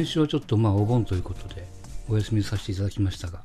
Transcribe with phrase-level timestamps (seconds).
[0.00, 1.66] 先週はちょっとまあお盆ということで
[2.08, 3.42] お休みさせていただきましたが、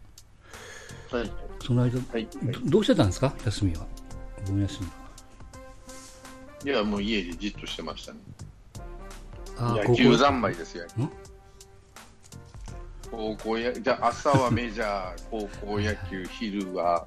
[1.12, 1.30] はい。
[1.62, 2.26] その間、はい。
[2.64, 3.86] どどうしてたんですか、休みは。
[4.48, 4.94] お盆休みは。
[6.64, 8.20] いや、もう家でじっとしてましたね。
[9.58, 10.86] あー野球三昧ですよ。
[10.98, 11.10] ん？
[13.12, 17.06] 高校や、じゃあ朝はメジャー、高校野球、昼は、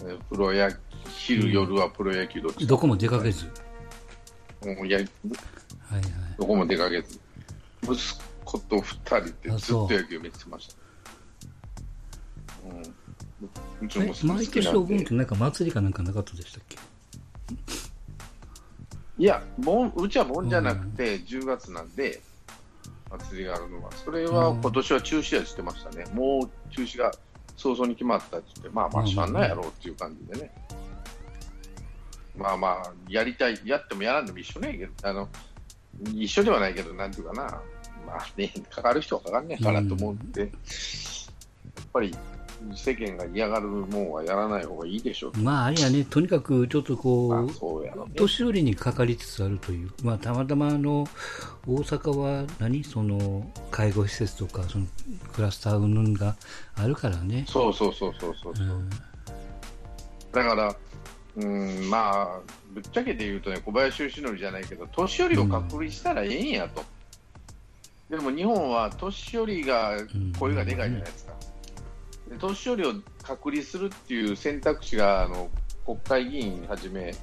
[0.00, 0.76] えープロ野球、
[1.08, 3.46] 昼、夜はプロ野球どっちどこも出かけず。
[4.64, 5.06] もうやはい
[5.94, 6.02] はい。
[6.36, 7.20] どこも出かけず。
[7.82, 8.18] 息
[8.50, 10.74] 子と二人でずっと野球見てました。
[12.68, 12.82] うん。
[13.82, 16.78] うちのえ息子好毎年お盆ってなんか祭りかなんかなかったでしたっけ？
[19.18, 22.22] いや、盆うちは盆じゃなくて、10月なんで、
[23.10, 27.12] 祭りがあるのは、それは今年は中止はしてましたね、もう中止が
[27.56, 30.54] 早々に決まったって言って、まあまあ、しゃあないやろうっていう感じでね、
[32.36, 35.28] まあまあ、やりたい、やってもやらんでも一緒ねえけど、あの
[36.14, 37.60] 一緒ではないけど、なんていうかな、
[38.06, 40.50] まあね、かかる人はかかんねえからと思って、やっ
[41.92, 42.14] ぱり
[42.74, 48.12] 世間が嫌がるもんはやらない方がいいでしょう、まあ、あれやね、とにかくちょっとこまあう、ね。
[48.16, 51.08] 年寄りにかかりつつあるという、まあ、たまたまあの
[51.66, 52.84] 大阪は何？
[52.84, 54.86] その介護施設とかその
[55.32, 56.36] クラスター云々が
[56.76, 57.44] あるからね。
[57.48, 58.66] そうそうそうそうそうそう。
[58.66, 58.90] うん
[60.32, 60.76] だから、
[61.38, 62.40] うん、まあ、
[62.72, 66.84] ぶっちゃけて言うとね、小林義則じゃないけど、年寄りを隔離したらええんやと。
[68.10, 69.96] でも日本は年寄りが
[70.38, 71.32] 声がでかいじゃないですか。
[72.28, 75.48] で年寄りを隔離するっていう選択肢が、あの、
[75.86, 77.14] 国会議員はじめ、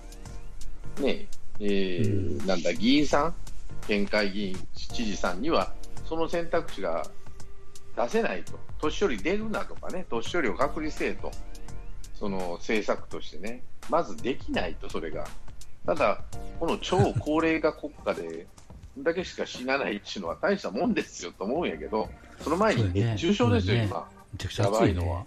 [1.02, 1.28] ね、
[1.60, 3.36] えーなんだ、議員さん、
[3.86, 5.74] 県会議員、知事さんには、
[6.06, 7.06] その選択肢が
[7.98, 8.58] 出せないと。
[8.80, 11.32] 年寄り出るなとかね、年寄りを隔離せえと。
[12.14, 15.28] その政策としてね、まずできないと、それが。
[15.86, 16.24] ただ、
[16.60, 18.48] この超高齢化国家で、
[19.04, 22.10] だけしか死なないっていうのは大したもんですよと思うんやけど、
[22.40, 24.10] その前に熱中症ですよ、ね今。
[24.34, 25.24] めちゃくちゃ暑いねやばいのは。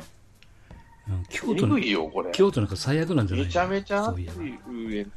[1.09, 2.31] うん京え都のよ、これ。
[2.33, 4.29] 京都なんか最悪なんじゃないめちゃめちゃ暑い
[4.69, 5.01] 上。
[5.03, 5.13] うん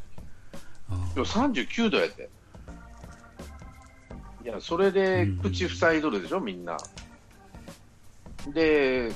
[1.15, 2.29] 39度やって。
[4.43, 6.77] いや、それで口塞いどるでしょ、みんな。
[8.53, 9.11] で、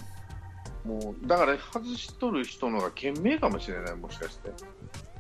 [0.86, 4.52] もう、だから外しとる人のが賢明かもしれない、もしかして。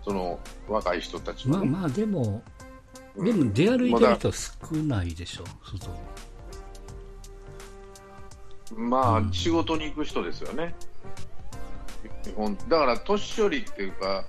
[0.03, 0.39] その
[0.69, 2.56] 若い人たちはね、まあまあ、でも、うん
[3.17, 5.89] でも出歩いてる人は少ないでしょ、外。
[8.75, 9.33] まあ、うん。
[9.33, 10.75] 仕事に行く人ですよね。
[12.23, 12.55] 基本。
[12.67, 14.25] だから、年寄りっていうか、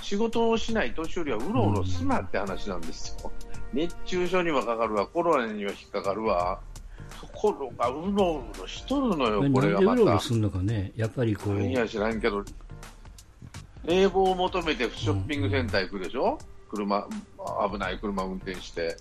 [0.00, 3.30] 仕事をしない年寄りはうろうろすなって話なんですよ。
[3.72, 6.60] 熱中症にはかかるわ、コロナには引っかかるわ、
[7.20, 10.02] ところがうろうろしとるのよ、これがまた。
[10.02, 12.42] うろうろするのかね、やっぱりこう、何や知らんけど、
[13.84, 16.38] 冷房を求めてショッピングセンター行くでしょ、
[16.70, 17.06] 車、
[17.70, 18.96] 危ない車運転して。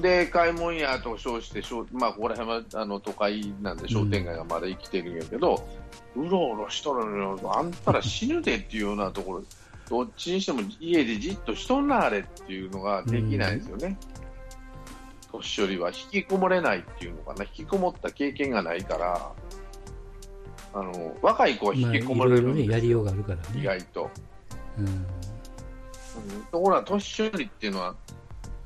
[0.00, 5.66] で、買い物やと称して、商まあ、ここら辺はあの都会なんで商店街がまだ生きてるんやけど、
[6.16, 9.42] うろうろしとるのよ、あんたら死ぬでっていうようなところ、
[9.90, 13.98] どっちにしても家でじっとしとんなあれっていうのができないですよね。
[15.32, 19.32] 年寄りは引きこもれないっていうのかな、引きこもった経験がないから、
[20.72, 23.64] あの若い子は引きこもれるんですよやりようがあるから意ね。
[23.64, 24.10] 外と。
[24.78, 25.06] うんうん
[26.50, 27.94] ところが年寄りっていうのは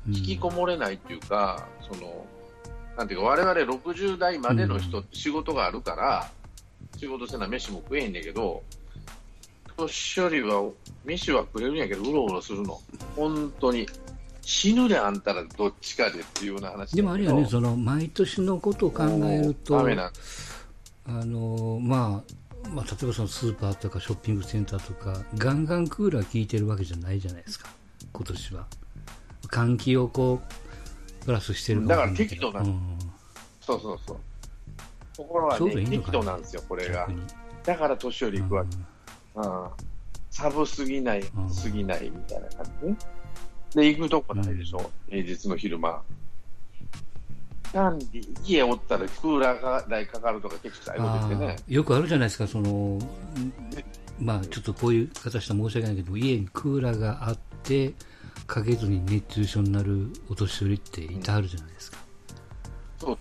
[0.07, 0.15] うん。
[0.15, 2.25] 引きこもれないっていうか、その
[2.97, 6.29] なんていうか我々60代までの人って仕事があるから、
[6.97, 8.63] 仕事せな飯も食えへんねんけど
[9.77, 10.69] 年寄りは
[11.05, 12.79] 飯は食えるんやけどうろうろするの。
[13.15, 13.87] 本当に。
[14.41, 19.83] 死ぬであんたらどっちかでっていうような話でもあれよね、その毎年のことを考えると、あ
[21.05, 22.33] のまあ、
[22.67, 27.69] まあ、例えばそのスーパーとかショッピングセンターとか、ガンガンクーラー効いてるわけじゃないじゃないですか、
[28.11, 28.67] 今年は。
[29.47, 30.41] 換気をこ
[31.21, 32.61] う、プラスしてるだから適度な。
[32.61, 32.97] うん。
[33.61, 34.17] そうそうそう。
[35.15, 37.07] ところはそうでいね適度なんですよこれが。
[37.63, 38.77] だから年寄り行くわけ。
[39.35, 39.63] うん。
[39.63, 39.69] うん。
[40.29, 41.49] 寒すぎない、ん。
[41.49, 42.97] すぎないみたいな感じね。
[43.75, 46.01] で、行くとこないでしょ、平日の昼間。
[47.73, 48.05] なんで、
[48.45, 51.55] 家おったらクーラーが代かかるとか結構最後あですよね。
[51.67, 52.99] ーよくあるじゃないですか、その、
[54.19, 57.93] まあ、ちょっとこういう形したら申し訳ないけど、家にクーラーがあって、
[58.47, 61.97] かけずに熱中症になるお年寄りっていてはるじゃないですか。
[62.97, 63.17] そう。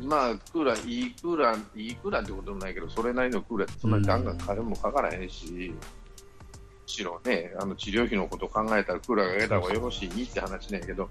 [0.00, 5.76] まあ、クーラー、いいクーラー、いいクーラーってこともないけど、それなりのクーラーってそんなにガンガン金もかからへんし、む
[6.86, 11.10] しろね、あの治療費のことを考えたらクーラーが上げた方がよろしいって話なんやけど、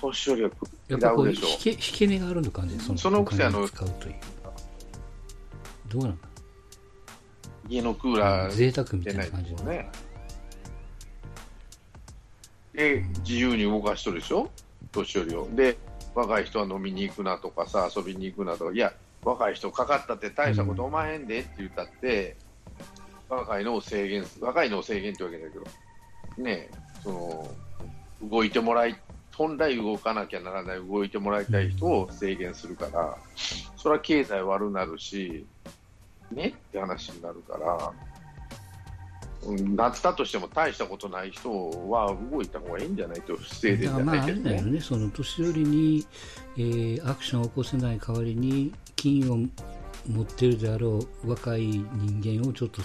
[0.00, 0.50] 年寄りは
[0.88, 4.14] やっぱこう、引け、引け目があるのかね、その、そのくせあの使うという。
[5.88, 6.14] どうなの？
[6.14, 6.28] か
[7.68, 9.64] 家のクーラー贅沢みたいいな感じの。
[9.64, 9.90] でね。
[12.72, 14.50] で、自由に動かしとるでしょ？
[14.92, 15.48] 年寄りを。
[15.54, 15.76] で、
[16.14, 18.92] 若い人は飲みに行くなとかさ、遊びに行くなとか、いや、
[19.22, 22.36] 若い人かかったって大したことおまへんでって言ったって、
[23.28, 25.64] 若いのを制限す、若いのを制限ってわけだけど、
[26.42, 27.50] ねえ、その、
[28.22, 28.96] 動いてもらい、
[29.38, 33.16] 本来動かなきゃならない、動いてもらいたい人を制限するから、
[33.76, 35.46] それは経済悪なるし、
[36.32, 36.48] ね？
[36.48, 37.92] って話になるから、
[39.46, 41.48] うんなったとしても大したことない人
[41.88, 44.50] は動いた方がいいんじゃないと、不正でじゃないけどね。
[44.50, 46.06] れだよね、その年寄りに、
[46.56, 49.36] えーアクションを起こせない代わりに、金を
[50.10, 52.82] 持ってるであろう若い人間をちょっと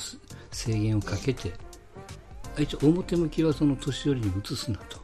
[0.51, 1.51] 制限をかけて、
[2.55, 5.02] あ一応表向きはその年寄りに移すなと。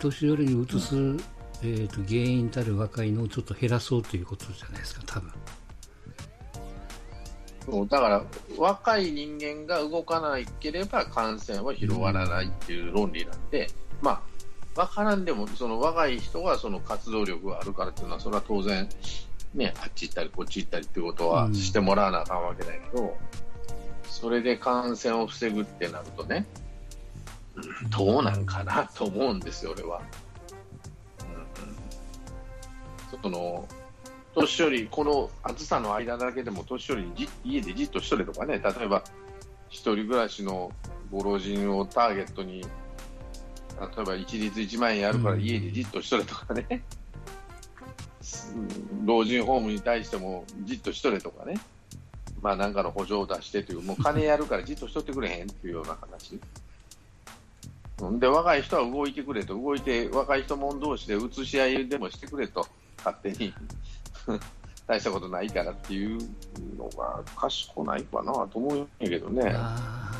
[0.00, 0.96] 年寄りに移す、
[1.62, 5.32] えー、と原因たる若いのをちょっと減らそうということじゃないですか、多分。
[7.66, 8.24] そうだから、
[8.58, 13.68] 若い人間が動かなければ感染は広がらないっていう論理なんで、
[14.00, 14.22] ま
[14.76, 18.88] あ、わからんでも、その若い人がその活動力があるからっていうのは、それは当然、
[19.54, 23.16] ね、あっち行ったりこっち行ったりっていうことはしてもらわなあかんわけだけど、
[24.04, 26.46] それで感染を防ぐってなるとね、
[27.90, 30.02] どうなんかなと思うんですよ、俺は。
[33.12, 33.68] うん、その
[34.34, 39.02] 年寄り、この暑さの間だけでも年寄りにじ家でじっとしとれとかね、例えば
[39.68, 40.72] 一人暮らしの
[41.10, 42.66] ご老人をターゲットに、例
[44.02, 46.82] えば一律1万円やるから家でじっとしとれとかね、
[48.54, 49.06] うん。
[49.06, 51.58] 老人ホームに対してもじっとしとれとかね、
[52.40, 56.38] まあなんかの補助を出してという、もう金やるからじっとしとってくれへんっていうような話。
[58.08, 62.66] うんで、若い人は動いてくれと、動いて、若い人もん同士で移し合いでもしてくれと、
[62.98, 63.52] 勝手に。
[64.86, 66.18] 大したことないからっていう
[66.76, 69.52] のが賢ないかなと思うんやけどね。
[69.54, 70.10] あ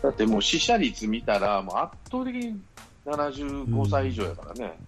[0.00, 2.60] だってもう死者率見たら、もう圧倒的に
[3.04, 4.78] 75歳以上やからね。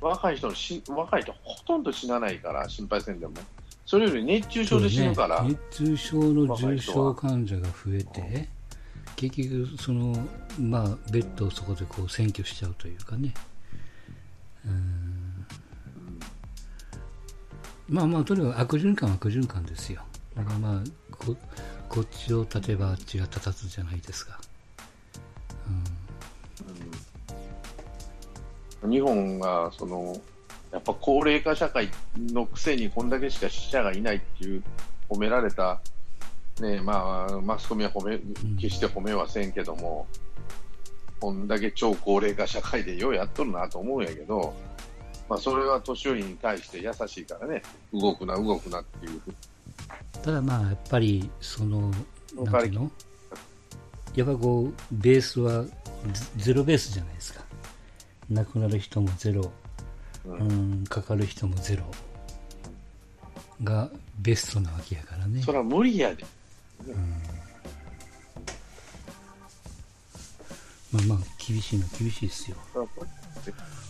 [0.00, 3.34] 若い人のし、若い人ほとんど死なないから、心配せんでも。
[3.84, 5.42] それより熱中ー症で死ぬから。
[5.42, 8.48] ね熱中症の重症患者が増えて、
[9.28, 10.16] 結局その、
[10.58, 13.34] まあ、ベッドをそこでこう占拠しちゃうというかね。
[14.64, 15.46] うん
[17.88, 20.02] まあまあ、とにかく悪循環は悪循環ですよ。
[20.36, 21.36] だからまあ、こ
[21.88, 24.40] こっちを立てばあっちが立たずじゃないですか。
[28.82, 30.16] うん日本がその
[30.72, 31.90] やっぱ高齢化社会
[32.32, 34.62] のくせにこんだけしか死者がいないっていう
[35.10, 35.80] 褒められた、
[36.60, 38.18] ねまあ、マスコミは褒め
[38.60, 40.06] 決して褒めはせんけども、
[41.20, 44.54] こんだけ超高齢化社会でようやっとるなと思うんやけど、
[45.28, 47.62] まあ、それは年寄りに対して優しいからね、
[47.92, 49.20] 動くな、動くなっていう、
[50.22, 51.90] ただまあ、やっぱり、その、
[52.34, 52.90] なんていうの？
[54.14, 55.70] やっぱこう、ベースはゼ
[56.36, 57.44] ゼロベースじゃないですか。
[58.28, 59.50] 亡くなる人もゼロ、
[60.24, 61.84] ううんん、かかる人もゼロ。
[63.62, 65.42] がベストなわけやからね。
[65.42, 65.52] そ。
[65.52, 66.24] れは無理やで、
[70.92, 72.56] まあまあ、厳しいのは厳しいですよ。
[72.74, 72.88] も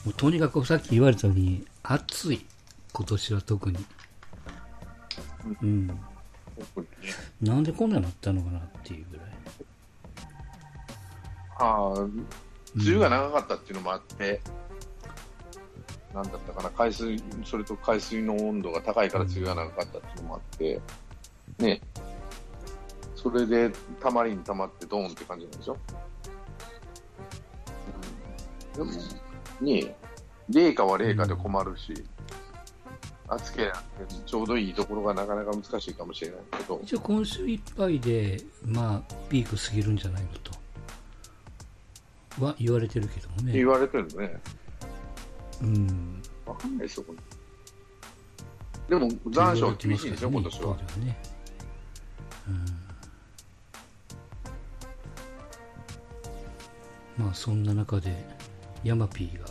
[0.07, 2.47] うとにかくさっき言われたように、暑い。
[2.93, 3.79] 今年は特に。
[5.63, 5.87] うん。
[7.41, 9.27] なんでこんなになったのかなっていうぐらい。
[11.59, 12.01] ああ、
[12.75, 14.41] 梅雨が長かったっていうのもあって、
[16.15, 20.81] なんだったかな、海水、それと海水の温度が高いから梅雨が長かったっていうのもあって、
[21.59, 21.81] ね、
[23.23, 25.77] それでたまりにたまってドーンって感じなんでしょ？
[28.79, 29.03] うん、でも、
[29.61, 29.97] ね
[30.49, 31.93] 冷夏は冷夏で困るし、
[33.29, 33.71] 暑け
[34.27, 40.51] ちょうどいいところがなかなか難しいかもしれないけど、一応今週いっぱいで、まあ、ピーク過ぎるんじゃないのと
[42.45, 43.69] は言われてるけどもね言。
[43.69, 44.41] われてるね。
[45.63, 46.23] うん。
[46.47, 47.15] わかんないですよ、こ
[48.89, 48.99] れ。
[48.99, 50.77] でも残暑は厳しいんですよ、今年は。
[50.99, 51.17] ね。
[57.21, 58.17] まあ、そんな中で、
[58.83, 59.47] ヤマピーが、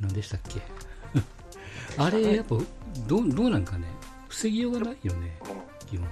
[0.00, 0.62] 何でしたっけ？
[2.02, 2.56] あれ、やっぱ、
[3.06, 3.86] どう、どうなんかね、
[4.28, 5.38] 防ぎようがないよね、
[5.86, 6.08] 基本。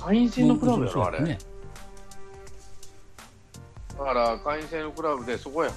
[0.00, 1.20] 会員制のクラブやろ、あれ。
[1.20, 1.38] ね。
[3.96, 5.70] だから、会員制のクラブで、そこへ、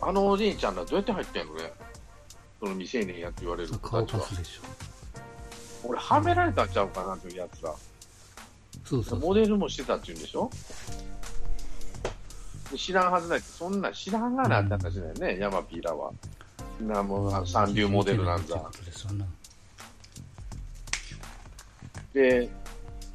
[0.00, 1.72] あのおじいちゃんらどうやって入ってんのね？
[2.58, 4.08] その未成年やって言われる子で
[4.44, 4.62] しょ。
[5.84, 7.72] 俺、はめられたんちゃうかなというやつら。
[8.84, 10.48] そうそうモデルもしてたって言うんでしょ？
[10.50, 10.56] で
[12.74, 16.12] 知らんはずないって、そんなん知らんがなって話だよね、ヤマピーらは。
[16.80, 18.70] なもうあ三流モデルなんだというこ。
[19.08, 19.36] と
[22.12, 22.48] で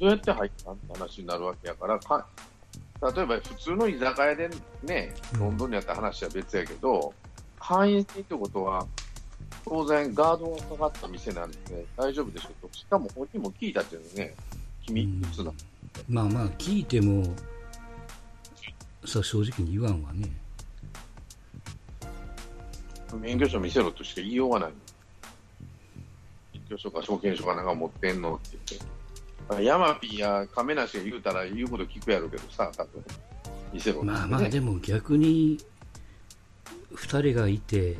[0.00, 2.26] どうやって入ったんって話になるわけやから、か
[3.14, 4.50] 例えば普通の居酒屋で
[4.82, 7.12] ね、ロンドンにあった話は別やけど、
[7.58, 8.86] 会員制ってことは、
[9.64, 12.76] 当然ガードがかかった店なんで大丈夫でしょうと。
[12.76, 14.34] しかも本人も聞いたっていうのね、
[14.84, 15.52] 君、うんいつな。
[16.08, 17.24] まあまあ聞いても
[19.04, 20.30] さ正直に言わんわね。
[23.20, 24.72] 免許証見せろとしか言いようがない。
[26.54, 28.58] 免許証か証券証かなんか持ってんのって。
[28.66, 28.86] 言って。
[29.48, 33.04] あヤマピーや亀梨が言うたら言うこと聞くやろうけどさ、多分。
[33.72, 34.12] 見せろね。
[34.12, 35.58] まあまあでも逆に
[36.94, 37.96] 2人がいて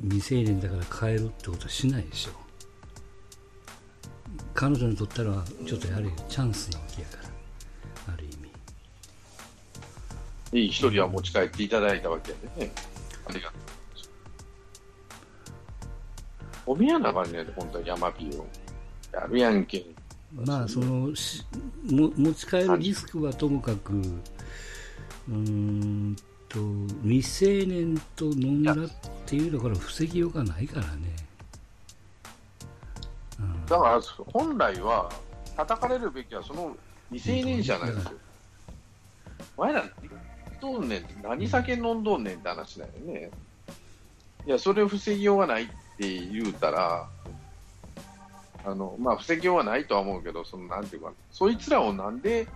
[0.00, 2.30] 未成年だから帰るってことはしないでしょ。
[4.54, 7.21] 彼女にとったらちょっとやはりチャンスなわけやから
[10.52, 12.72] 1人は持ち帰っていただいたわけでね、
[13.26, 13.62] ありがとう
[16.66, 18.46] おみやな感じで、本当に山火を
[19.12, 19.84] やるやんけ。
[20.34, 21.44] まあ、そのし
[21.90, 23.92] も持ち帰るリスクはともかく、
[25.28, 26.16] うん
[26.48, 26.58] と
[27.02, 28.76] 未成年と飲んだっ
[29.26, 31.16] ていうところ防ぎようがないからね。
[33.40, 34.00] うん、だから
[34.32, 35.10] 本来は
[35.56, 36.76] 叩かれるべきはその
[37.10, 38.12] 未成年じゃないですよ。
[39.56, 39.84] 前ら、
[40.62, 43.30] どんねん、何酒飲んどんねんって話だよね。
[44.46, 45.72] いや、それを防ぎようがないって
[46.08, 47.08] 言うたら、
[48.64, 52.46] あの、まあ、防ぎようがないとは思うけど、その、なんていうか、そいつらをなんで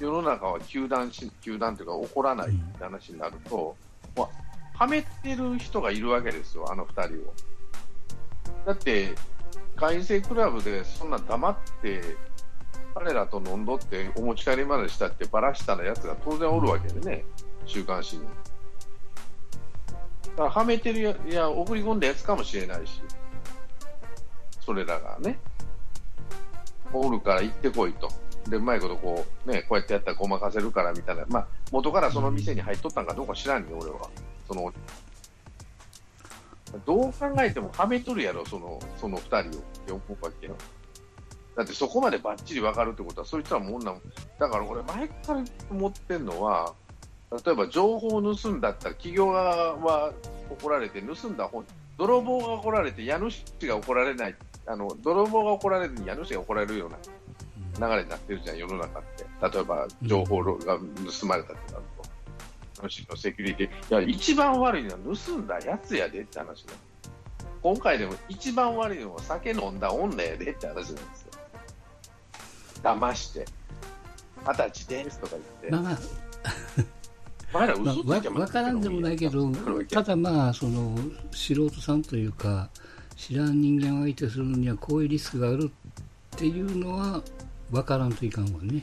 [0.00, 3.76] 世の中は糾弾し、糾弾というか怒らないって話になると、
[4.16, 4.28] まあ、
[4.74, 7.32] はめてる人がいるわけですよ、あの二人を。
[8.66, 9.14] だって、
[9.76, 12.02] 会員制クラブでそんな黙って、
[12.94, 17.24] 彼らと飲んどってお持ち帰りまでしたってばらしたらやつが当然おるわけでね、
[17.66, 18.22] 週刊誌に。
[18.22, 18.28] だ
[20.36, 23.00] からはめてるや、いや、送り込んだやつかもしれないし、
[24.60, 25.38] それらがね、
[26.92, 28.08] おるから行ってこいと。
[28.48, 31.24] で、うまいことこう、ね、こうやってやったらごまかせるからみたいな。
[31.28, 34.10] まあ、元からその店に入っとったんかどうか知らんよ、俺は。
[34.46, 34.72] その、
[36.84, 39.62] どう考えてもはめとるやろ、その、その二人を。
[39.62, 40.54] って思うわけよ。
[41.56, 44.00] だってそこまでばっちり分かるってことは、そいつはもう女も、
[44.38, 46.74] だから俺前から思ってんのは、
[47.44, 50.12] 例えば情報を盗んだったら企業側は
[50.50, 51.64] 怒られて、盗んだ本、
[51.98, 54.36] 泥棒が怒られて、家主が怒られない、
[54.66, 56.90] あの、泥棒が怒られずに家主が怒られるよう
[57.80, 59.24] な流れになってるじゃん、世の中って。
[59.42, 60.78] 例えば情報が
[61.20, 62.88] 盗まれたってなると。
[62.88, 64.00] 主のセキュリティ。
[64.02, 66.72] いや、一番悪いのは盗んだやつやでって話だ。
[67.62, 71.30] 今回でも一番悪いのは酒飲んだ女やでって話なんですよ。
[72.82, 73.46] 騙して。
[74.46, 76.04] 二十歳ですとか言って。
[77.54, 79.48] まわ嘘ついてわからんでもないけど、
[79.88, 80.98] ただまあ、その
[81.30, 82.68] 素人さんというか、
[83.16, 85.70] 知らん人間を相手するのにはこういうリスクがある
[86.34, 87.22] っていうのは
[87.70, 88.82] 分からんといかんわね。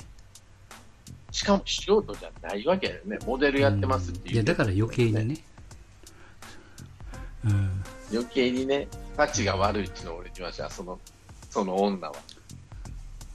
[1.31, 3.19] しかも素人じゃないわけだよね。
[3.25, 4.35] モデルやってますっていう。
[4.35, 5.37] いや、だから余計にね。
[7.43, 7.83] うん。
[8.11, 8.87] 余計にね、
[9.17, 10.97] 価値が悪いっていうのを俺にはじゃあその、
[11.49, 12.15] その女は。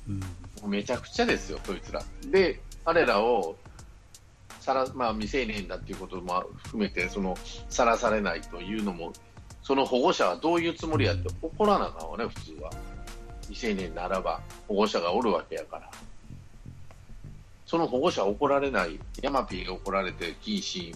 [0.09, 0.71] うん。
[0.71, 2.03] めちゃくちゃですよ、そいつら。
[2.31, 3.57] で、彼らを、
[4.67, 7.37] さら、まあ未成年だっていうことも含めて、その、
[7.69, 9.13] さらされないというのも、
[9.63, 12.73] その保護者はどういうつもりやって怒らなあかんわね、普通は。
[13.43, 15.89] 未成年ならば、保護者がおるわけやから。
[17.65, 18.99] その保護者は怒られない。
[19.23, 20.93] ヤマピーが怒られて、謹慎。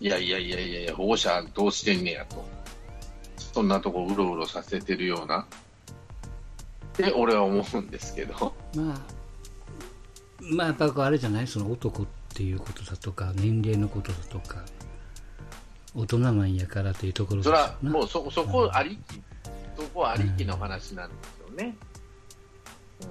[0.00, 2.44] いやいやいやいやいや、保護者どうしてんねやと。
[3.36, 5.42] そんなとこうろうろさせてるような。
[5.42, 5.46] っ
[6.94, 8.52] て俺は思うんですけど。
[8.74, 9.00] まあ、
[10.40, 11.46] まあ、やっぱあれじゃない？
[11.46, 12.06] その男っ
[12.42, 14.64] いうことだとか、年齢のことだとか、
[15.94, 17.90] 大人なんやからというところそれはな。
[17.90, 19.22] もうそそこありき、
[19.76, 21.76] そこありきの話なんですよね。
[23.02, 23.08] うん、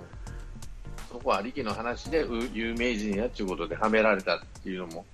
[1.12, 5.06] そこありきの話でう有名人やっていうことではめられたっていうのも、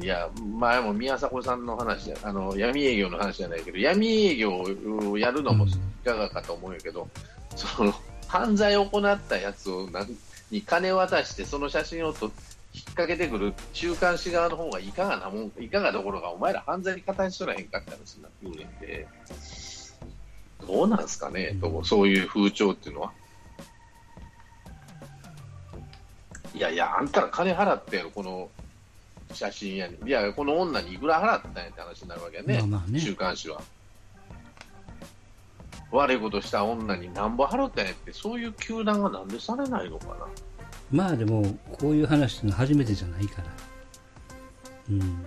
[0.00, 5.70] いや、前も宮迫さんの話で、あの闇営業の話じゃないけど、闇営業をやるのもい
[6.04, 7.08] かがかと思うんやけど、
[7.54, 7.94] その
[8.26, 9.88] 犯罪を行ったやつを
[10.50, 12.30] に金渡して、その写真をと
[12.74, 19.06] 引っ掛けてくる週刊誌側の方がいかがなもん、いかがどころか、お前ら犯罪に加しとらへんかって話になってくるんで、
[20.66, 23.12] どうなんすかね、とそういう風潮っていうのは。
[26.52, 28.50] いやいや、あんたら金払ってよ、この
[29.32, 29.96] 写真やに。
[30.04, 33.62] いや、この女にいくら払ったんやって話になるわけやね、まあまあね週刊誌は。
[35.92, 40.26] 悪いことした女になんぼ払ったんやって、そういう球団がなんでされないのかな。
[40.94, 43.48] まあでも、こういう話ってのは初めてじゃないから。
[44.90, 45.24] うん。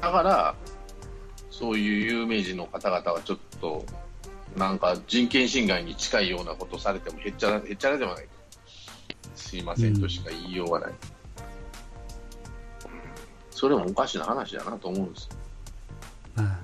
[0.00, 0.56] だから、
[1.48, 3.86] そういう有名人の方々はちょっと、
[4.56, 8.26] なんか人権侵害に近いようなことされてもへっちゃら、へっちゃらではない。
[9.36, 10.92] すいませんとしか言いようがない。
[13.52, 15.30] それもおかしな話だなと思うんですよ。
[16.34, 16.58] まあ、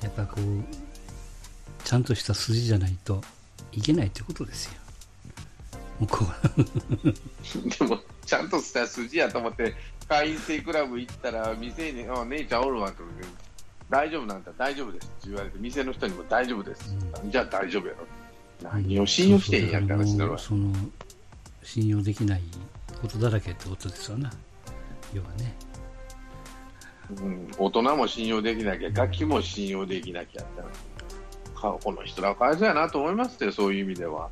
[0.00, 0.44] やっぱこう、
[1.82, 3.20] ちゃんとした筋じゃないと
[3.72, 4.74] いけないってことですよ。
[6.00, 6.40] 向こうは。
[7.78, 9.74] でも、ちゃんとした筋やと思って、
[10.08, 13.28] 会員制クラブ行ったら、店に、あ姉ちゃんおるわって言うて
[13.90, 18.06] 大丈夫なんだ、大丈夫ですって言われて、店の人にも大丈夫です、じゃあ大丈夫やろ。
[18.62, 20.16] 何を信用してんやんって話。
[20.38, 20.72] その、
[21.62, 22.42] 信用できない
[23.00, 24.30] ことだらけってことですよな。
[25.12, 25.54] 要はね。
[27.10, 30.62] うん、大人も信用できなきゃ、楽器も信用できなきゃって。
[31.60, 34.30] かこの人らかわいそうやなと思いますよ、そういう意味では。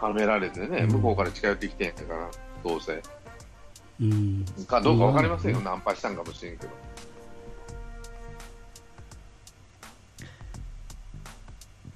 [0.00, 2.30] はめられてね、うん向こうから近寄ってきてんやから、
[2.64, 3.02] どうせ。
[4.00, 4.44] うん。
[4.66, 6.72] かどうかわかりませんよ、うんナンパしたんかもしれんけど。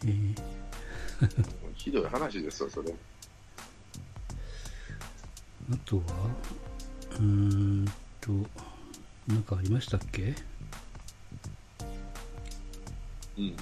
[0.04, 0.34] えー
[1.76, 2.90] ひどい話ですよ、それ。
[5.72, 6.02] あとは、
[7.12, 7.84] うーん
[8.20, 8.32] と、
[9.28, 10.34] なんかありましたっけ？
[13.38, 13.56] うん。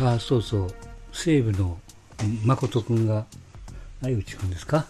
[0.00, 0.74] ああ、そうそう。
[1.12, 1.78] 西武の
[2.44, 3.26] 誠くんが、
[4.02, 4.86] 相内くんですか？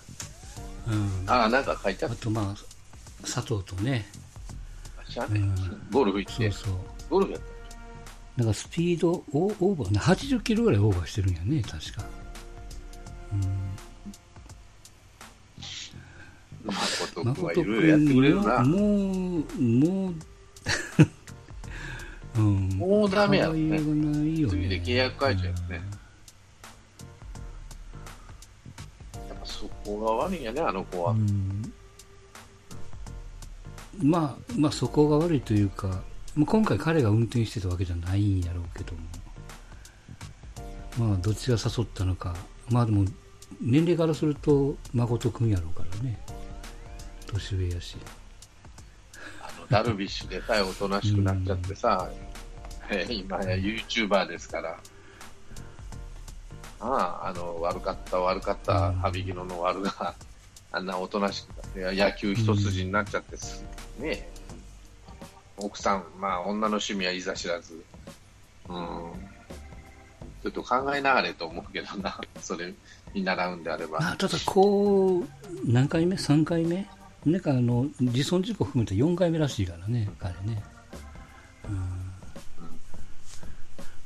[0.87, 1.11] うん。
[1.27, 2.57] ああ、なんか書いてあっあと、まあ、
[3.23, 4.07] 佐藤とね、
[5.31, 5.55] うん
[5.91, 6.75] ゴルフ行って、そうそう。
[7.11, 7.41] ゴルフやっ
[8.37, 12.05] なんかスピードオオーバーね、80キロぐらいオーバーしてるんやね、確か。
[17.15, 17.25] た。
[17.25, 18.63] 誠君は。
[18.65, 20.15] もう、もう、
[22.39, 23.61] うん、もうダメやろね。
[23.67, 23.71] い
[24.41, 24.51] よね。
[24.51, 25.59] 次で契約解除やね。
[29.29, 31.11] やっぱそこが悪いんやね、あの子は。
[31.13, 31.73] うん。
[34.01, 36.03] まあ、まあそこが悪いというか、
[36.37, 39.01] まあ、今回彼が運転してたわけじゃないんやろうけども。
[41.11, 42.37] まあどっちが誘ったのか。
[42.71, 43.05] まあでも
[43.61, 46.21] 年齢からすると誠君やろうからね。
[47.27, 47.97] 年上やし。
[49.43, 52.09] あのダルビッシュでさえおとなしくなっちゃってさ、
[52.91, 54.79] えー今や YouTuber ですから。
[56.81, 58.95] ああ、あの、悪かった、悪かった、うん。
[58.97, 60.15] 羽曳野の悪が、
[60.71, 63.65] あんなおとなしく野球一筋になっちゃってす、
[63.99, 64.31] ねえ。
[65.57, 67.83] 奥さん、まあ、女の趣味はいざ知らず、
[68.69, 69.13] うん、
[70.43, 72.73] ちょっと考えながれと思うけどな、 それ
[73.13, 73.99] 見習うんであれば。
[73.99, 75.25] まあただこう
[75.65, 76.87] 何回目？3回目？
[77.27, 80.63] なんかあの自損事故含めて4回目らしいからね彼ね。
[81.69, 81.98] うん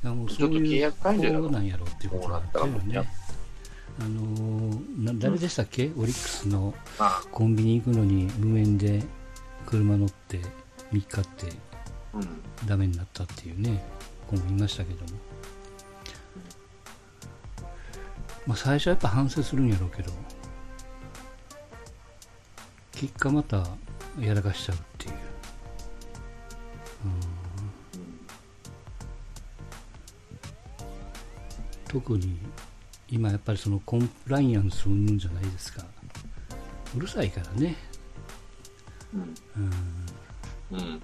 [0.05, 3.09] いやもうそういうこうなんやろうっていうことだったよね
[4.01, 9.03] あのーな誰でしたっけ、オリックスのまコンビニ行くのに無縁で
[9.67, 10.41] 車乗って
[10.93, 11.73] 3日って。
[12.67, 13.83] ダメになったっていうね。
[14.33, 15.07] 子もいましたけども、
[18.47, 20.11] まあ、最初はやっぱ反省するんやろうけど
[22.93, 23.67] 結果また
[24.19, 25.15] やらかしちゃうっていう、
[31.93, 32.39] 特に
[33.11, 35.85] 今やっぱりそのコンプライアンス云々じゃないですか
[36.97, 37.77] うるさいからね、
[39.15, 39.35] うん。
[40.73, 41.03] うんうん。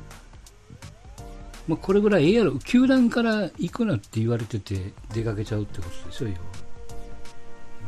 [1.66, 6.38] まあ、これぐらいええやろ、球団から行くなって言われてて出かけちゃうってことでしょ、要は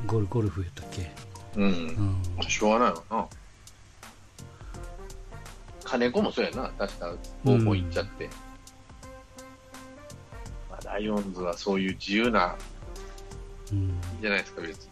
[0.07, 1.11] ゴルゴルフやったっけ、
[1.57, 2.41] うんう。
[2.41, 3.27] ん、しょうがないよな。
[5.85, 8.29] 金子もそうやな、確か高校行っちゃって。
[10.71, 12.57] まあ、ライオンズはそういう自由な、
[14.21, 14.91] じゃないですか、別に。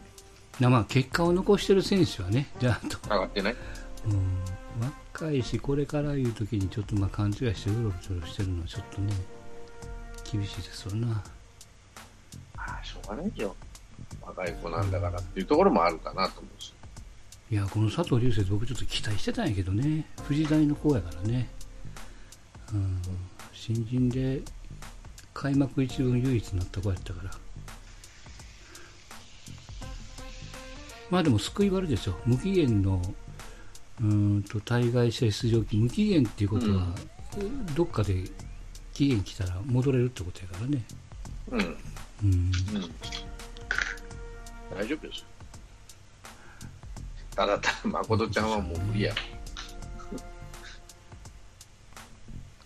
[0.61, 3.57] なまあ結果を残してる選手はね、じゃあと、上がってない？
[4.07, 4.43] うん、
[5.13, 9.13] 若いし、これからいう時にちょっとまあ勘違いしてうろちょろしてるのはちょっとね、
[10.31, 11.07] 厳しいですよな。
[11.09, 11.23] ま
[12.57, 13.55] あ、しょうがないよ。
[14.23, 16.73] 若い子なんだからっていうところもあるかなと思うし。
[17.51, 21.49] いや、この佐藤隆星、僕ちょっと期待してたんやけどね、藤大の子やからね、
[22.75, 23.01] うん、
[23.53, 24.43] 新人で
[25.33, 27.31] 開幕一軍唯一になった子やったから。
[31.11, 33.03] まあでも救いはあるでしょ、無期限の
[34.01, 36.95] うーんと対外者出場期、無期限っていうことは、
[37.75, 38.25] どっかで
[38.93, 40.85] 期限来たら戻れるってことやからね。
[41.51, 41.61] うん。
[41.61, 41.67] うん。
[42.25, 42.53] うん
[44.77, 45.25] 大丈夫ですよ。
[47.35, 49.15] ただただ、誠ちゃんはもう無理や。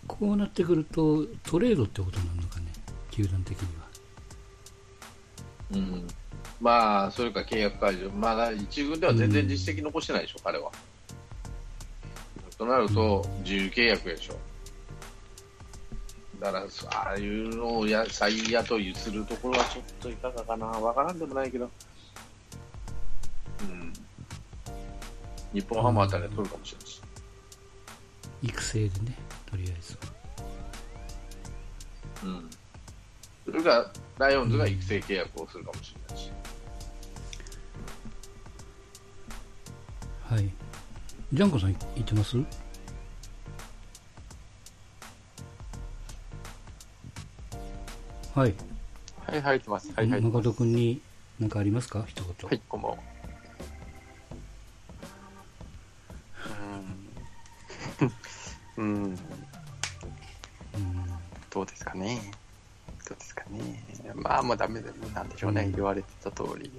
[0.09, 2.67] こうなってくると、トレードってことになるのかね、
[3.11, 3.89] 球団的には。
[5.73, 6.07] うん。
[6.63, 10.71] まあ、それか契約解除、まあ、一軍では全然実績残してないでしょ、うん、彼は。
[12.57, 14.35] となると、自由契約でしょ。
[16.39, 21.69] だから、ああいうのをや再雇いするところはちょっといかがかな、わからんでもないけど、
[23.63, 23.93] うん、
[25.53, 27.03] 日本ハムあたりは取るかもしれないし。
[28.41, 29.19] 育成でね、
[29.51, 29.99] とりあえず
[32.23, 32.51] うん。
[33.47, 36.31] それか、ライオンズが育成契約をするかもしれないし。
[36.47, 36.52] うん
[40.33, 40.49] はい。
[41.35, 42.39] ジャンコさんい言ってます？
[48.35, 48.55] はい。
[49.27, 49.93] はい、入ってます。
[49.95, 50.35] はい、入ってます。
[50.37, 51.03] 誠君に
[51.39, 52.07] 何かありますか？
[52.09, 52.49] 一言。
[52.49, 52.99] はい、こんばんは。
[56.47, 58.09] うーん。
[58.79, 59.05] うーん。
[59.05, 59.19] うん
[61.51, 62.33] どうですかね。
[63.07, 63.85] どうですかね。
[64.15, 65.71] まあ、もうダメで、なんでしょうね。
[65.77, 66.73] 言われてた通り。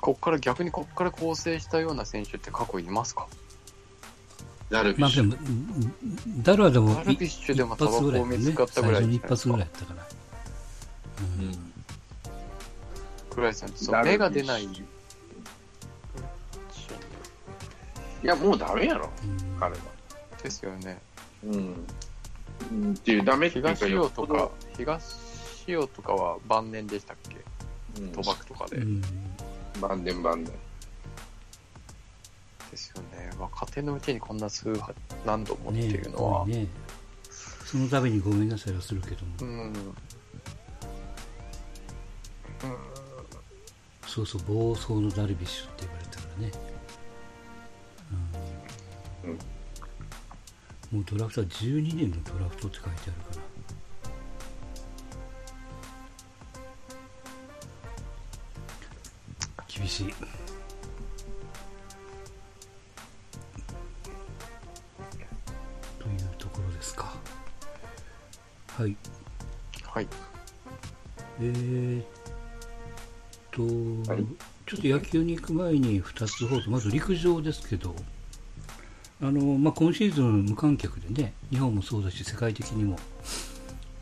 [0.00, 3.26] こっから逆にこっから構成したような選手って過去いますか？
[4.70, 5.28] ダルビッシュ。
[5.28, 5.56] まあでも、
[6.02, 10.06] うんダルはでも、ダルビッシュでも一発ぐらいタバコを見つかったぐらい最初に一発ぐらいやったかな。
[11.38, 11.72] うんうん
[13.30, 14.64] 倉井さんそう目が出ない。
[14.64, 14.68] い
[18.22, 19.78] や、もうダメやろ、うん彼は。
[20.42, 20.98] ですよね。
[21.44, 21.86] うん。
[22.72, 25.00] うんっていう、ダメっていうか、東洋とか東
[25.66, 27.36] 洋とかは晩年でしたっけ？
[28.00, 28.78] うん賭博とかで。
[28.78, 29.02] うん
[29.80, 30.52] 晩年晩年。
[32.70, 33.30] ですよね。
[33.38, 36.46] 若手のうちにこんな数波何度もってねいうのは。
[36.46, 36.66] ね
[37.64, 39.48] そのためにごめんなさいはするけども、うん。
[39.48, 39.74] うん。
[44.06, 46.52] そうそう、暴走のダルビッシュって言われたからね。
[49.24, 49.38] うん
[50.92, 53.45] もうドラフトは12年のドラフトって書いてあるから。
[59.96, 60.04] しい。
[65.98, 67.14] というところですか。
[68.76, 68.96] はい。
[69.84, 70.08] はい。
[71.40, 72.04] えーっ
[74.06, 74.24] と、はい
[74.66, 77.94] ちょっと野球に行く前に2つほど、まず陸上ですけど、
[79.22, 82.98] あのまあ、今シーズン無観客でね、日本もそうだし、世界的にも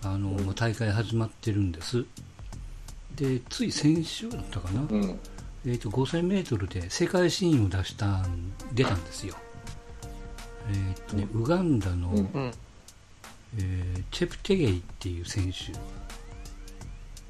[0.03, 2.07] あの、まあ大会始まってるんです。
[3.15, 5.19] で、つい先週だったかな、うん。
[5.67, 9.35] えー、と5000メートルで世界新を出したん出たんですよ。
[10.69, 12.53] えーっとね、ウガンダの、うんうん。
[13.59, 15.73] えーチェプテゲイっていう選手、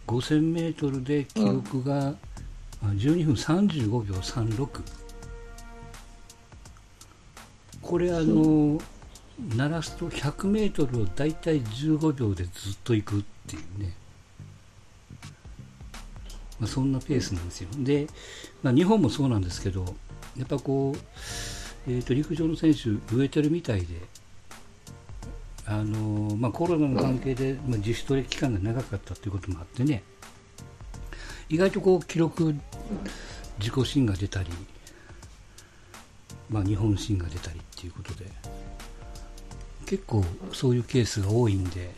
[0.07, 4.83] 5000メートルで記録が、あ12分35秒36。
[7.81, 8.81] これあの、
[9.57, 13.94] 鳴らすと100メートルをだいたい15秒でずっと行くっていうね。
[16.60, 17.68] まあ、そんなペースなんですよ。
[17.78, 18.06] で、
[18.62, 19.84] まあ、日本もそうなんですけど、
[20.36, 20.98] やっぱこう、
[21.86, 23.86] えー、と陸上の選手、植えてるみたいで、
[25.66, 30.02] あのーまあ、コロナの関係で、まあ、自主トレ期間が長かったということもあってね、
[31.48, 32.54] 意外とこう記録、
[33.58, 34.48] 自己新が出たり、
[36.50, 38.26] まあ、日本新が出たりっていうことで、
[39.86, 41.90] 結構そういうケースが多いんで、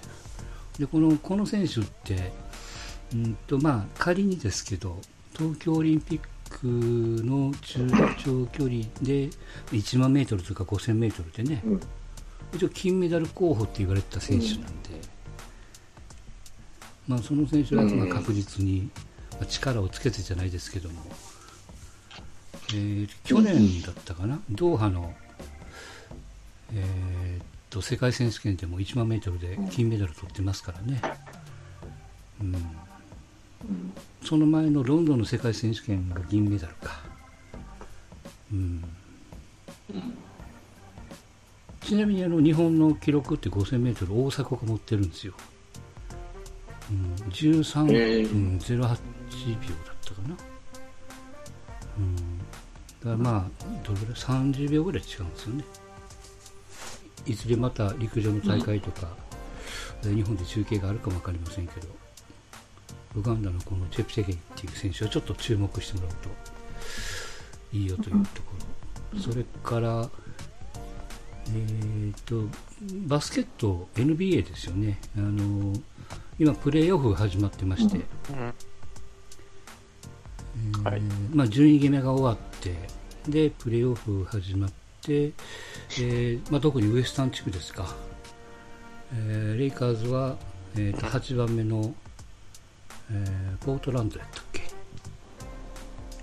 [0.79, 2.33] でこのこの選手って、
[3.15, 5.01] うんとまあ、仮にですけど、
[5.37, 6.67] 東京オリンピック
[7.25, 7.87] の中
[8.19, 9.31] 長距離で
[9.71, 11.81] 1万メートルとか5000メートルでね、うん。
[12.55, 14.67] 一応金メダル候補って言われてた選手なんで、
[17.07, 18.91] まあ、その選手はまあ確実に
[19.33, 21.01] まあ力をつけてじゃないですけども、
[22.71, 25.15] えー去年だったかな、ドーハの、
[26.73, 31.01] えーっと世界選手権でも1万メートルで金メダル取ってますからね。
[32.41, 32.55] うん
[34.25, 37.01] その前のロンドンの世界選手権が銀メダルか。
[38.53, 38.83] うん、
[41.81, 45.35] ちなみにあの日本の記録って 5000m 大迫が持ってるんですよ。
[46.91, 48.97] うん、13へー分08秒だっ
[50.05, 50.37] たかな。
[51.99, 52.45] うん、だ
[53.05, 55.65] からまあ、どれぐらい ?30 秒ぐらい違うんですよね。
[57.27, 61.89] いずれまた陸上の大会とか、えー日本で中継があるかもわかりませんけど、
[63.17, 68.53] ウガンダのこのチェプテゲイっていう選手はちょっと注目してもらうといいよというとこ
[69.15, 70.09] ろ、それから、
[71.49, 72.49] えー、と
[73.07, 75.73] バスケット NBA ですよね、あの
[76.39, 78.05] 今、プレーオフが始まってまして、うん。
[78.05, 81.01] えーはい。
[81.35, 82.75] まあ、順位決めが終わって
[83.29, 84.71] でプレーオフ始まっ
[85.03, 85.33] て、
[85.99, 87.95] えーまあ、特にウエスタン地区ですか、
[89.13, 90.37] えーレイカーズは、
[90.77, 91.95] えーと8番目の、
[93.11, 94.63] えーポートランドやったっけ、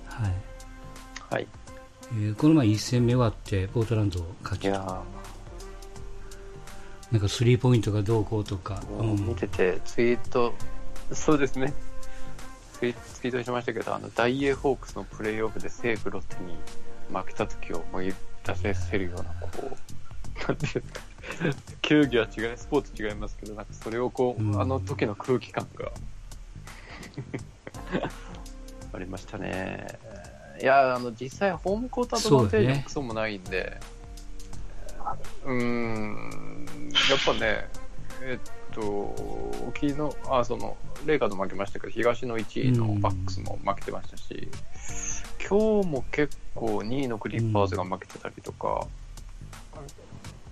[0.06, 0.34] はい。
[1.30, 1.48] はい。
[2.12, 4.66] えーこの前1戦目終わってポートランド勝ち。
[4.66, 5.04] いや
[7.14, 9.28] なんかスリーポイントがどうこうとか、ー、うん。
[9.28, 10.52] 見てて、ツイート、
[11.12, 11.72] そうですね。
[12.80, 16.58] ツイツイートしましたけど、あの、ダイエーホークスのプレイオフで西武ロッテに
[17.16, 18.12] 負けた時を思い
[18.44, 19.78] 出せせるような、こ
[20.44, 24.60] う、なんていうんですか、 球技は違い、スポーツ違いますけど、なんかそれをこう、うん。
[24.60, 25.92] あの時の空気感が
[28.94, 29.88] ありましたね。
[30.62, 33.80] いや、あの、実際、ホームコートアドバンテージもクソもないんで、
[35.46, 36.30] う,、ーん、
[37.10, 37.68] やっぱね、
[38.22, 39.16] えっと、
[39.76, 39.96] 昨日、
[40.30, 44.48] あ、その、レイカード負けましたけど、東の1位のバックスも負けてましたし、
[45.50, 48.88] 今日も結構2位のクリッパーズが負けてたりとか、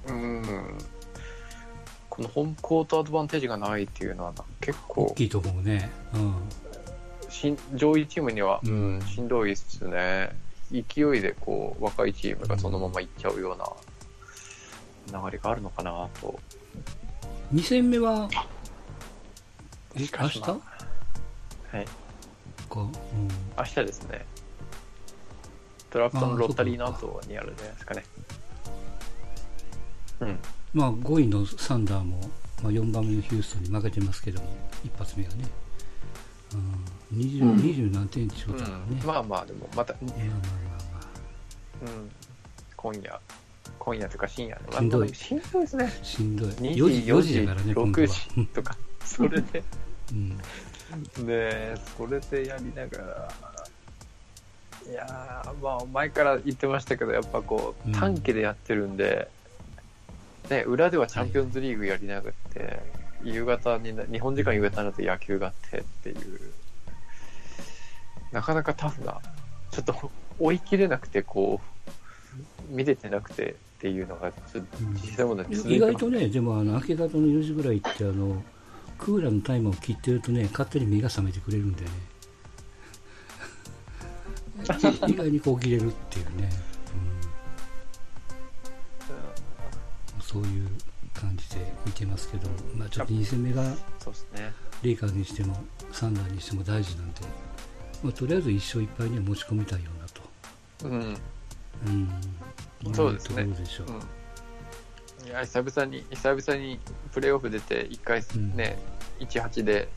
[0.07, 0.77] うん、
[2.11, 5.89] このホームコートアドバンテージがないっていうのは結大構きいと思うね。
[6.13, 6.35] うん。
[7.29, 10.35] しん、上位チームには、ううんん、しんどいっすね。
[10.71, 16.37] 勢いでこう、若いチームがそのまま行っちゃうような流れがあるのかなと。
[17.53, 18.29] 2戦目は、
[19.95, 20.41] え、明日？
[20.41, 20.57] は
[21.79, 21.87] い。
[22.75, 22.91] うん。
[23.57, 24.25] 明日ですね。
[25.91, 28.03] ドラフトのロッタリーの後にやるんじゃないですかね。
[30.19, 30.39] うん。
[30.73, 32.19] まあ、5位のサンダーも、
[32.63, 34.47] まあ、4番目のヒューストンに負けてますけども、
[34.85, 35.45] 一発目がね。
[37.11, 38.83] うん、20、うん20何点ってことだからね。
[39.05, 40.35] まあまあ、でもまた、うん、まあまあまあ
[41.85, 41.91] ま
[42.77, 43.19] 今夜、
[43.77, 45.85] 今夜とか深夜の、しんどいまあしんどいですね。
[46.01, 46.49] あ、しんどい。
[46.49, 48.07] 2 4時、時、4時だからね、今度6は。
[48.07, 49.63] 時とか、 それで、
[50.11, 50.29] うん。
[51.27, 53.33] ねそれでやりながら、
[54.89, 59.29] いやー、まあ、前から言ってましたけど、やっぱこう、うん短期でやってるんで、
[60.51, 62.79] ね、裏ではチャンピオンズリーグやりながらって、
[63.23, 66.17] 夕方にな、日本時間夕方になって野球があってっていう、
[68.33, 69.21] なかなかタフな、
[69.71, 71.61] ちょっと追い切れなくて、こ
[72.69, 74.93] う、見れてなくてっていうのが、ちょっとうん。
[74.93, 78.43] 実際問題続い意外とね、でもあの明け方の4時ぐらいってあの、
[78.97, 81.91] クーラーのタイマーを切ってるとね、勝手に目が覚めてくれるんでね、
[85.07, 86.49] 意外にこう起きれるっていうね、
[92.01, 93.63] てますけど、まあ、ちょっと2戦目が。
[94.83, 95.55] レイカーズにしても
[95.91, 97.21] サンダーにしても大事なんで、
[98.03, 101.17] まあ、とりあえず1勝1敗には持ち込みたいようなと、うん。
[102.85, 103.87] うん、そうですねいうところでしょう。
[105.21, 106.79] うん、いや久々に久々に
[107.11, 108.79] プレーオフ出て1回うんね、
[109.19, 109.87] 1-8で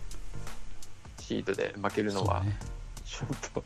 [1.19, 2.59] シードで負けるのはね
[3.05, 3.65] ちょっと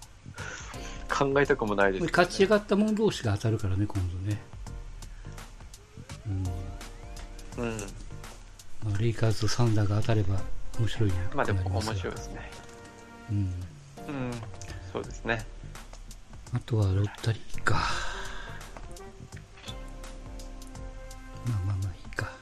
[1.12, 4.40] 考えたくもないです、ね、勝ち上がった者同士が当たるからね、今度ね。
[9.08, 10.40] まあ、レイカーズとサンダーが当たれば
[10.78, 12.50] 面白いなまあでも面白いですね。
[13.30, 13.52] うん、うん
[14.92, 15.44] そうですね。
[16.52, 17.74] あとはロッタリーか。
[21.46, 22.32] まあまあまあいいか。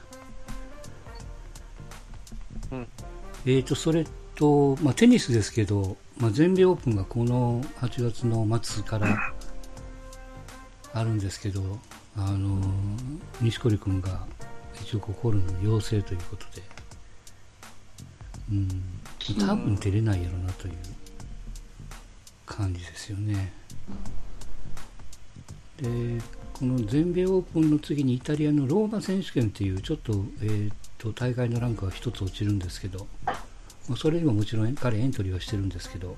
[2.71, 2.87] うん。
[3.45, 9.33] えーと、それと、まあ、テニスですけど、まあ、全米オープンがこの8月の末から
[10.93, 11.79] あるんですけど、
[12.15, 14.25] あのー錦織君が
[14.81, 16.61] 一応ナの陽性ということで、
[18.51, 18.83] うん、
[19.39, 20.73] 多分出れないやろなという
[22.45, 23.51] 感じですよね。
[25.81, 26.21] で、
[26.53, 33.33] この全米オープンの次にイタリアのローマ選手権っていうちょっと,、えーと大会のランクは一つ落ちるんですけど、ま
[33.93, 36.15] あ、それにももちろん彼エントリーはしてるんですけど、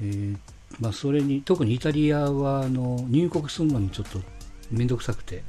[0.00, 0.38] えー
[0.80, 4.20] まあ、それに特にイタリアはあの入国するのにちょっと
[4.70, 5.42] 面倒くさくて。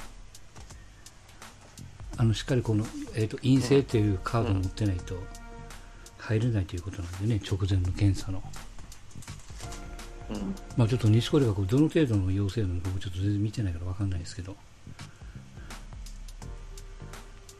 [2.20, 5.16] あのしっかりこの、えー、と陰性っていうカードを持ってないと
[6.18, 8.44] 入れないということなんでね直前の検査の。
[10.30, 10.56] うん。
[10.76, 14.58] まあ、ちょっと錦織がこうどの程度の陽性なのか僕ちょっと全然見てないから分かんないですけど、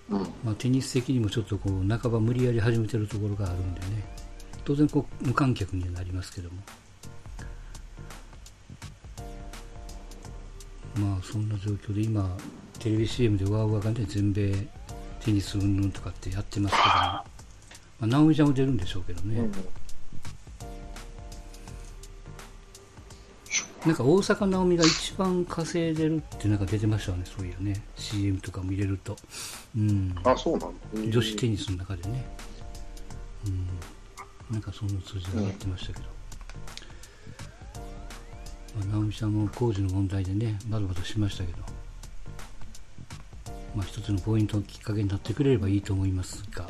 [0.10, 0.20] うん。
[0.44, 4.04] まあ、テニス的にもちょっとこう半ば無理やり始めてるところがあるんでね。
[4.66, 6.58] 当然こう無観客にはなりますけども
[11.00, 12.30] まあそんな状況で今
[12.80, 14.52] テレビ CM でワーワーがね全米
[15.24, 17.24] テニスうんぬんとかってやってますけども、ま
[18.02, 19.50] あ、直美ちゃんも出るんでしょうけどね、
[23.86, 29.16] なんか大阪なおみが一番稼いでるってなんか出てましたよね、そういやね、CM とかも入れると、
[29.76, 32.26] うん、あ、そうなの女子テニスの中でね、
[33.46, 36.19] うん、なんかそんな数字が上がってましたけど、まあ、
[38.78, 41.60] 直美さんも工事の問題でね、バタバタしましたけど、
[43.76, 46.70] まあ、一つのポイントの、きっかけになってくれればいいと思いますが、